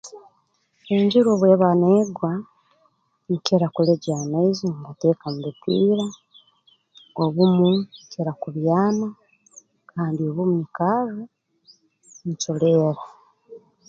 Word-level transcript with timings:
Enjura 0.95 1.27
obu 1.33 1.45
eba 1.53 1.69
negwa 1.81 2.31
nkira 3.33 3.67
kulegya 3.75 4.13
amaizi 4.23 4.65
ngateeka 4.79 5.25
mu 5.33 5.39
bipiira 5.45 6.05
obumu 7.23 7.69
nkira 8.05 8.31
kubyama 8.41 9.07
kandi 9.91 10.19
obumu 10.29 10.51
nyikarra 10.59 11.21
nculeera 12.29 13.03